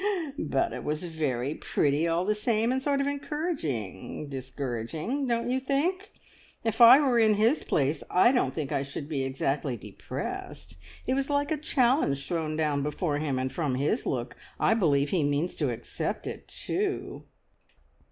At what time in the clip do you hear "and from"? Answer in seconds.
13.37-13.75